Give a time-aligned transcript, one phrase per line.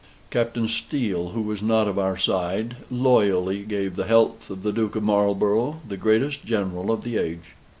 [0.31, 4.95] Captain Steele, who was not of our side, loyally gave the health of the Duke
[4.95, 7.53] of Marlborough, the greatest general of the age.